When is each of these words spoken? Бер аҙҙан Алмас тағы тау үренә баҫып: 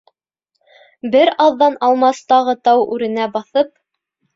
Бер 1.17 1.33
аҙҙан 1.47 1.79
Алмас 1.91 2.25
тағы 2.35 2.59
тау 2.67 2.87
үренә 2.97 3.33
баҫып: 3.41 3.75